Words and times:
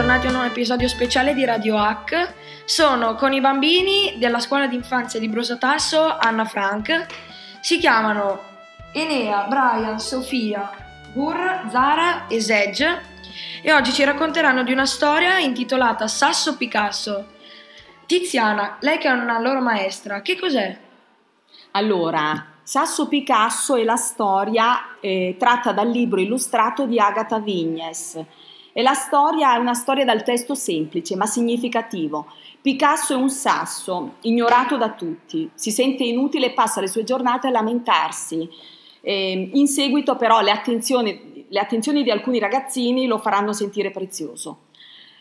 bentornati 0.00 0.28
a 0.28 0.30
un 0.30 0.36
nuovo 0.36 0.50
episodio 0.50 0.88
speciale 0.88 1.34
di 1.34 1.44
Radio 1.44 1.76
Hack. 1.76 2.32
Sono 2.64 3.16
con 3.16 3.34
i 3.34 3.40
bambini 3.42 4.14
della 4.16 4.38
scuola 4.38 4.66
d'infanzia 4.66 5.20
di 5.20 5.28
Brosatasso, 5.28 6.16
Anna 6.16 6.46
Frank. 6.46 7.06
Si 7.60 7.76
chiamano 7.76 8.40
Enea, 8.92 9.42
Brian, 9.42 10.00
Sofia, 10.00 10.70
Gur, 11.12 11.66
Zara 11.68 12.28
e 12.28 12.40
Zedge 12.40 13.02
e 13.60 13.74
oggi 13.74 13.92
ci 13.92 14.02
racconteranno 14.02 14.62
di 14.62 14.72
una 14.72 14.86
storia 14.86 15.38
intitolata 15.38 16.08
Sasso 16.08 16.56
Picasso. 16.56 17.26
Tiziana, 18.06 18.78
lei 18.80 18.96
che 18.96 19.06
è 19.06 19.12
una 19.12 19.38
loro 19.38 19.60
maestra, 19.60 20.22
che 20.22 20.38
cos'è? 20.38 20.78
Allora, 21.72 22.46
Sasso 22.62 23.06
Picasso 23.06 23.76
è 23.76 23.84
la 23.84 23.96
storia 23.96 24.98
eh, 24.98 25.36
tratta 25.38 25.72
dal 25.72 25.90
libro 25.90 26.20
illustrato 26.20 26.86
di 26.86 26.98
Agatha 26.98 27.38
Vignes. 27.38 28.18
E 28.72 28.82
la 28.82 28.94
storia 28.94 29.54
è 29.54 29.58
una 29.58 29.74
storia 29.74 30.04
dal 30.04 30.22
testo 30.22 30.54
semplice 30.54 31.16
ma 31.16 31.26
significativo. 31.26 32.26
Picasso 32.60 33.14
è 33.14 33.16
un 33.16 33.30
sasso, 33.30 34.14
ignorato 34.22 34.76
da 34.76 34.90
tutti, 34.90 35.50
si 35.54 35.70
sente 35.70 36.04
inutile 36.04 36.46
e 36.46 36.52
passa 36.52 36.80
le 36.80 36.88
sue 36.88 37.04
giornate 37.04 37.48
a 37.48 37.50
lamentarsi. 37.50 38.48
Eh, 39.00 39.50
in 39.54 39.66
seguito 39.66 40.16
però 40.16 40.40
le 40.40 40.50
attenzioni, 40.50 41.46
le 41.48 41.58
attenzioni 41.58 42.02
di 42.02 42.10
alcuni 42.10 42.38
ragazzini 42.38 43.06
lo 43.06 43.18
faranno 43.18 43.52
sentire 43.52 43.90
prezioso. 43.90 44.68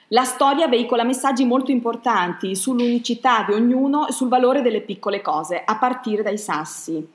La 0.09 0.23
storia 0.23 0.67
veicola 0.67 1.03
messaggi 1.03 1.45
molto 1.45 1.71
importanti 1.71 2.55
sull'unicità 2.55 3.45
di 3.47 3.53
ognuno 3.53 4.07
e 4.07 4.11
sul 4.11 4.27
valore 4.27 4.61
delle 4.61 4.81
piccole 4.81 5.21
cose, 5.21 5.61
a 5.63 5.77
partire 5.77 6.23
dai 6.23 6.37
sassi 6.37 7.07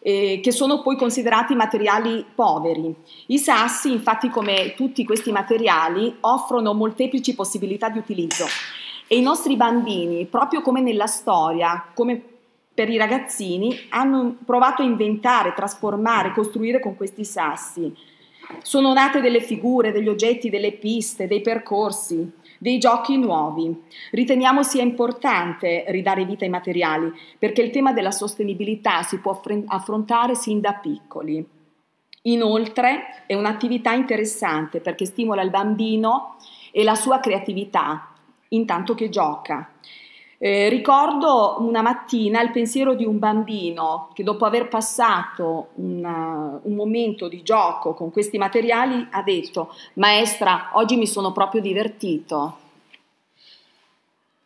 eh, 0.00 0.40
che 0.42 0.52
sono 0.52 0.82
poi 0.82 0.96
considerati 0.96 1.54
materiali 1.54 2.24
poveri. 2.34 2.94
I 3.26 3.38
sassi, 3.38 3.90
infatti, 3.92 4.28
come 4.28 4.74
tutti 4.76 5.04
questi 5.04 5.32
materiali, 5.32 6.16
offrono 6.20 6.74
molteplici 6.74 7.34
possibilità 7.34 7.88
di 7.88 7.98
utilizzo 7.98 8.44
e 9.08 9.16
i 9.16 9.22
nostri 9.22 9.56
bambini, 9.56 10.26
proprio 10.26 10.62
come 10.62 10.80
nella 10.80 11.06
storia, 11.06 11.86
come 11.94 12.20
per 12.74 12.90
i 12.90 12.96
ragazzini, 12.96 13.74
hanno 13.90 14.36
provato 14.44 14.82
a 14.82 14.84
inventare, 14.84 15.54
trasformare, 15.54 16.32
costruire 16.32 16.80
con 16.80 16.96
questi 16.96 17.24
sassi. 17.24 17.94
Sono 18.62 18.92
nate 18.92 19.20
delle 19.20 19.40
figure, 19.40 19.92
degli 19.92 20.08
oggetti, 20.08 20.50
delle 20.50 20.72
piste, 20.72 21.26
dei 21.26 21.40
percorsi 21.40 22.30
dei 22.58 22.78
giochi 22.78 23.16
nuovi. 23.16 23.84
Riteniamo 24.10 24.62
sia 24.62 24.82
importante 24.82 25.84
ridare 25.88 26.24
vita 26.24 26.44
ai 26.44 26.50
materiali 26.50 27.12
perché 27.38 27.62
il 27.62 27.70
tema 27.70 27.92
della 27.92 28.10
sostenibilità 28.10 29.02
si 29.02 29.18
può 29.18 29.40
affrontare 29.66 30.34
sin 30.34 30.60
da 30.60 30.74
piccoli. 30.74 31.44
Inoltre 32.22 33.24
è 33.26 33.34
un'attività 33.34 33.92
interessante 33.92 34.80
perché 34.80 35.04
stimola 35.04 35.42
il 35.42 35.50
bambino 35.50 36.36
e 36.72 36.82
la 36.82 36.94
sua 36.94 37.20
creatività 37.20 38.12
intanto 38.48 38.94
che 38.94 39.08
gioca. 39.08 39.70
Eh, 40.38 40.68
ricordo 40.68 41.56
una 41.60 41.80
mattina 41.80 42.42
il 42.42 42.50
pensiero 42.50 42.94
di 42.94 43.06
un 43.06 43.18
bambino 43.18 44.10
che 44.12 44.22
dopo 44.22 44.44
aver 44.44 44.68
passato 44.68 45.68
una, 45.76 46.60
un 46.62 46.74
momento 46.74 47.26
di 47.26 47.42
gioco 47.42 47.94
con 47.94 48.10
questi 48.10 48.36
materiali 48.36 49.06
ha 49.12 49.22
detto 49.22 49.74
maestra 49.94 50.70
oggi 50.74 50.96
mi 50.96 51.06
sono 51.06 51.32
proprio 51.32 51.62
divertito. 51.62 52.58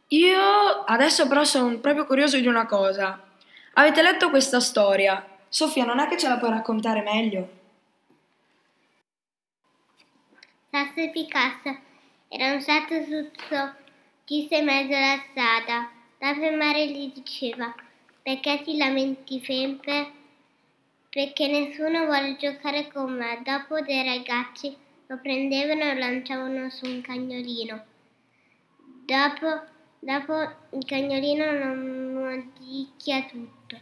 Io 0.08 0.38
adesso 0.86 1.26
però 1.26 1.44
sono 1.44 1.76
proprio 1.78 2.06
curioso 2.06 2.38
di 2.38 2.46
una 2.46 2.66
cosa. 2.66 3.20
Avete 3.74 4.02
letto 4.02 4.30
questa 4.30 4.60
storia? 4.60 5.24
Sofia, 5.48 5.84
non 5.84 5.98
è 5.98 6.06
che 6.06 6.16
ce 6.16 6.28
la 6.28 6.36
puoi 6.36 6.50
raccontare 6.50 7.02
meglio? 7.02 7.48
Sasso 10.70 11.10
Picasso 11.12 11.76
era 12.28 12.54
un 12.54 12.60
suzzo 12.60 13.74
Chisse 14.30 14.58
in 14.58 14.64
mezzo 14.64 14.94
alla 14.94 15.20
strada. 15.28 15.90
La 16.18 16.34
fermare 16.36 16.86
gli 16.86 17.10
diceva: 17.12 17.74
Perché 18.22 18.62
ti 18.62 18.76
lamenti 18.76 19.42
sempre? 19.44 20.08
Perché 21.10 21.48
nessuno 21.48 22.04
vuole 22.04 22.36
giocare 22.36 22.86
con 22.92 23.12
me. 23.12 23.42
Dopo 23.44 23.80
dei 23.80 24.04
ragazzi 24.04 24.72
lo 25.08 25.18
prendevano 25.20 25.82
e 25.82 25.94
lo 25.94 25.98
lanciavano 25.98 26.70
su 26.70 26.86
un 26.86 27.00
cagnolino. 27.00 27.84
Dopo, 29.04 29.64
dopo 29.98 30.34
il 30.74 30.84
cagnolino 30.84 31.50
lo 31.50 31.74
mordicchia 32.20 33.24
tutto. 33.24 33.80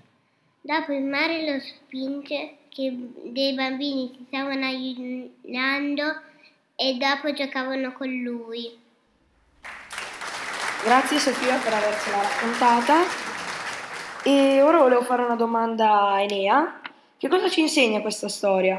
Dopo 0.62 0.94
il 0.94 1.04
mare 1.04 1.44
lo 1.44 1.60
spinge 1.60 2.56
che 2.70 2.96
dei 3.22 3.52
bambini 3.52 4.14
si 4.16 4.24
stavano 4.28 4.64
aiutando 4.64 6.22
e 6.74 6.94
dopo 6.94 7.34
giocavano 7.34 7.92
con 7.92 8.08
lui. 8.08 8.86
Grazie 10.84 11.18
Sofia 11.18 11.56
per 11.58 11.72
avercela 11.72 12.22
raccontata. 12.22 13.02
E 14.22 14.62
ora 14.62 14.78
volevo 14.78 15.02
fare 15.02 15.24
una 15.24 15.34
domanda 15.34 16.12
a 16.12 16.22
Enea. 16.22 16.80
Che 17.16 17.28
cosa 17.28 17.48
ci 17.48 17.60
insegna 17.60 18.00
questa 18.00 18.28
storia? 18.28 18.76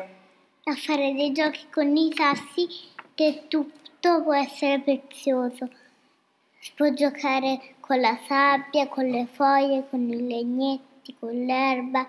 A 0.64 0.76
fare 0.76 1.14
dei 1.14 1.34
giochi 1.34 1.68
con 1.70 1.96
i 1.98 2.14
sassi 2.16 2.68
che 3.14 3.44
tutto 3.50 4.24
può 4.24 4.34
essere 4.34 4.80
prezioso. 4.80 5.70
Si 6.60 6.72
può 6.74 6.90
giocare 6.94 7.76
con 7.82 8.00
la 8.00 8.18
sabbia, 8.26 8.88
con 8.88 9.06
le 9.06 9.28
foglie, 9.30 9.86
con 9.90 10.00
i 10.10 10.26
legnetti, 10.26 11.16
con 11.20 11.32
l'erba, 11.32 12.08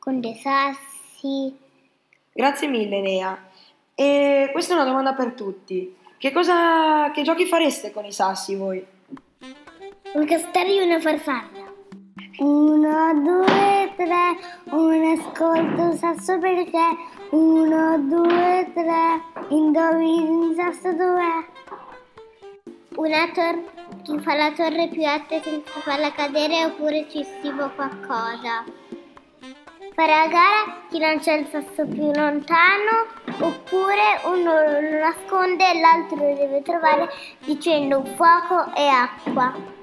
con 0.00 0.20
dei 0.20 0.34
sassi. 0.34 1.56
Grazie 2.32 2.66
mille 2.66 2.96
Enea. 2.96 3.48
E 3.94 4.48
questa 4.50 4.72
è 4.72 4.76
una 4.76 4.84
domanda 4.84 5.14
per 5.14 5.32
tutti. 5.32 5.96
Che, 6.18 6.32
cosa, 6.32 7.12
che 7.12 7.22
giochi 7.22 7.46
fareste 7.46 7.92
con 7.92 8.04
i 8.04 8.12
sassi 8.12 8.56
voi? 8.56 8.96
Un 10.14 10.24
castello 10.24 10.80
e 10.80 10.84
una 10.84 11.00
farfalla. 11.00 11.66
Uno, 12.38 13.14
due, 13.14 13.92
tre, 13.96 14.38
un 14.70 15.18
ascolto, 15.18 15.96
sasso 15.96 16.38
perché. 16.38 16.96
Uno, 17.30 17.98
due, 17.98 18.70
tre, 18.72 19.22
indovini, 19.48 20.54
sasso 20.54 20.92
dov'è? 20.92 21.46
Una 22.96 23.28
torre, 23.32 23.64
chi 24.02 24.18
fa 24.20 24.34
la 24.34 24.52
torre 24.52 24.88
più 24.88 25.04
alta 25.04 25.40
senza 25.42 25.80
farla 25.80 26.10
cadere 26.12 26.64
oppure 26.64 27.06
ci 27.10 27.22
stivo 27.22 27.70
qualcosa. 27.74 28.64
Fare 29.94 30.12
la 30.12 30.26
gara 30.28 30.86
chi 30.88 30.98
lancia 31.00 31.34
il 31.34 31.48
sasso 31.48 31.84
più 31.86 32.12
lontano 32.12 33.06
oppure 33.40 34.20
uno 34.24 34.52
lo 34.52 34.98
nasconde 34.98 35.72
e 35.72 35.80
l'altro 35.80 36.16
lo 36.16 36.34
deve 36.34 36.62
trovare 36.62 37.08
dicendo 37.44 38.04
fuoco 38.14 38.72
e 38.76 38.86
acqua 38.86 39.76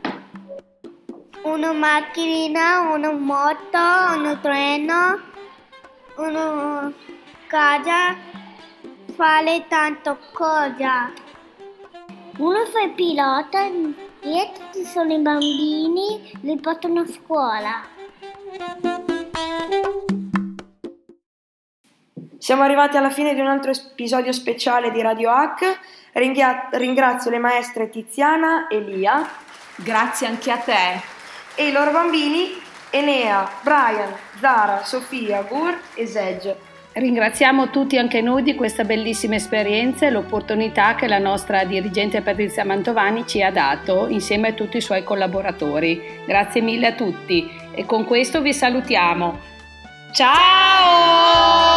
una 1.45 1.73
macchina, 1.73 2.91
una 2.91 3.11
moto, 3.11 3.77
un 3.77 4.39
treno, 4.41 5.19
una 6.15 6.91
casa, 7.45 8.15
fare 9.15 9.65
tanto 9.67 10.17
cosa. 10.33 11.11
Uno 12.37 12.65
fa 12.65 12.81
il 12.81 12.91
pilota, 12.93 13.69
dietro 14.21 14.63
ci 14.73 14.83
sono 14.85 15.13
i 15.13 15.19
bambini, 15.19 16.31
li 16.41 16.59
portano 16.59 17.01
a 17.01 17.07
scuola. 17.07 17.93
Siamo 22.39 22.63
arrivati 22.63 22.97
alla 22.97 23.09
fine 23.11 23.35
di 23.35 23.39
un 23.39 23.47
altro 23.47 23.71
episodio 23.71 24.31
speciale 24.31 24.91
di 24.91 25.01
Radio 25.01 25.31
Hack. 25.31 25.79
Ringrazio 26.13 27.29
le 27.29 27.39
maestre 27.39 27.89
Tiziana 27.89 28.67
e 28.67 28.79
Lia. 28.79 29.27
Grazie 29.77 30.27
anche 30.27 30.51
a 30.51 30.57
te 30.57 31.14
e 31.55 31.67
i 31.67 31.71
loro 31.71 31.91
bambini 31.91 32.61
Enea, 32.89 33.49
Brian, 33.61 34.13
Zara, 34.39 34.83
Sofia, 34.83 35.41
Gur 35.41 35.77
e 35.95 36.07
Zedge. 36.07 36.73
Ringraziamo 36.93 37.69
tutti 37.71 37.97
anche 37.97 38.21
noi 38.21 38.41
di 38.41 38.55
questa 38.55 38.85
bellissima 38.85 39.35
esperienza 39.35 40.05
e 40.05 40.11
l'opportunità 40.11 40.95
che 40.95 41.07
la 41.07 41.17
nostra 41.17 41.65
dirigente 41.65 42.21
Patrizia 42.21 42.63
Mantovani 42.63 43.27
ci 43.27 43.43
ha 43.43 43.51
dato 43.51 44.07
insieme 44.07 44.49
a 44.49 44.53
tutti 44.53 44.77
i 44.77 44.81
suoi 44.81 45.03
collaboratori. 45.03 46.21
Grazie 46.25 46.61
mille 46.61 46.87
a 46.87 46.93
tutti 46.93 47.51
e 47.73 47.85
con 47.85 48.05
questo 48.05 48.39
vi 48.41 48.53
salutiamo. 48.53 49.39
Ciao! 50.13 51.74